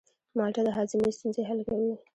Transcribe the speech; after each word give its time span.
مالټه 0.37 0.61
د 0.65 0.69
هاضمې 0.77 1.09
ستونزې 1.17 1.41
حل 1.49 1.59
کوي. 1.69 1.91